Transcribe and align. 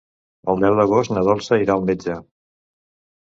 El 0.53 0.61
deu 0.63 0.77
d'agost 0.79 1.11
na 1.15 1.23
Dolça 1.27 1.59
irà 1.65 1.75
al 1.75 1.85
metge. 1.91 2.15